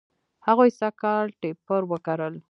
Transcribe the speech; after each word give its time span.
هغوی 0.47 0.69
سږ 0.79 0.93
کال 1.03 1.25
ټیپر 1.41 1.81
و 1.89 1.91
کرل. 2.05 2.33